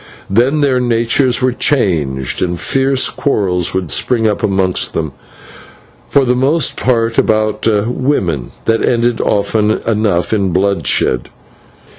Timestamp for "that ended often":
8.65-9.69